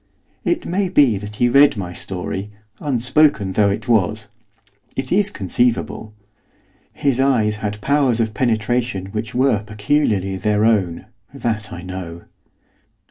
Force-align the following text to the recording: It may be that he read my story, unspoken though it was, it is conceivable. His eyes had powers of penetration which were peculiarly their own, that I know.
It 0.43 0.65
may 0.65 0.89
be 0.89 1.19
that 1.19 1.35
he 1.35 1.47
read 1.47 1.77
my 1.77 1.93
story, 1.93 2.49
unspoken 2.79 3.51
though 3.51 3.69
it 3.69 3.87
was, 3.87 4.29
it 4.95 5.11
is 5.11 5.29
conceivable. 5.29 6.15
His 6.91 7.19
eyes 7.19 7.57
had 7.57 7.79
powers 7.81 8.19
of 8.19 8.33
penetration 8.33 9.11
which 9.11 9.35
were 9.35 9.61
peculiarly 9.61 10.37
their 10.37 10.65
own, 10.65 11.05
that 11.35 11.71
I 11.71 11.83
know. 11.83 12.23